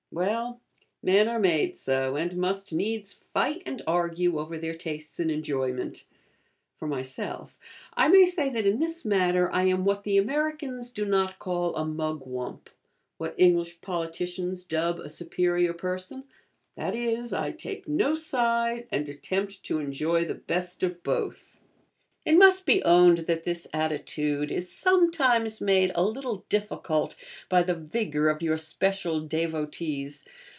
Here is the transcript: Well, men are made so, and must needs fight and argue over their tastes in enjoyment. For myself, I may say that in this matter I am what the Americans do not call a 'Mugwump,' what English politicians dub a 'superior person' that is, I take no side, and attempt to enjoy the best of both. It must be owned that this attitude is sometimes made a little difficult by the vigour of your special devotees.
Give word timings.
Well, 0.13 0.59
men 1.01 1.29
are 1.29 1.39
made 1.39 1.77
so, 1.77 2.17
and 2.17 2.35
must 2.35 2.73
needs 2.73 3.13
fight 3.13 3.63
and 3.65 3.81
argue 3.87 4.39
over 4.39 4.57
their 4.57 4.73
tastes 4.73 5.21
in 5.21 5.29
enjoyment. 5.29 6.03
For 6.75 6.85
myself, 6.85 7.57
I 7.93 8.09
may 8.09 8.25
say 8.25 8.49
that 8.49 8.65
in 8.65 8.79
this 8.79 9.05
matter 9.05 9.49
I 9.53 9.63
am 9.67 9.85
what 9.85 10.03
the 10.03 10.17
Americans 10.17 10.89
do 10.89 11.05
not 11.05 11.39
call 11.39 11.77
a 11.77 11.85
'Mugwump,' 11.85 12.69
what 13.19 13.35
English 13.37 13.79
politicians 13.79 14.65
dub 14.65 14.99
a 14.99 15.07
'superior 15.07 15.71
person' 15.71 16.25
that 16.75 16.93
is, 16.93 17.31
I 17.31 17.51
take 17.53 17.87
no 17.87 18.13
side, 18.13 18.89
and 18.91 19.07
attempt 19.07 19.63
to 19.63 19.79
enjoy 19.79 20.25
the 20.25 20.35
best 20.35 20.83
of 20.83 21.03
both. 21.03 21.55
It 22.23 22.37
must 22.37 22.67
be 22.67 22.83
owned 22.83 23.19
that 23.25 23.45
this 23.45 23.65
attitude 23.73 24.51
is 24.51 24.71
sometimes 24.71 25.59
made 25.59 25.91
a 25.95 26.03
little 26.05 26.45
difficult 26.49 27.15
by 27.49 27.63
the 27.63 27.73
vigour 27.73 28.29
of 28.29 28.43
your 28.43 28.57
special 28.57 29.21
devotees. 29.21 30.23